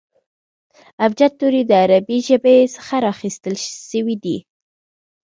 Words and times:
ابجد 1.05 1.31
توري 1.39 1.61
د 1.67 1.71
عربي 1.83 2.17
ژبي 2.27 2.57
څخه 2.75 2.95
را 3.03 3.09
اخستل 3.15 3.55
سوي 3.89 4.15
دي. 4.23 4.37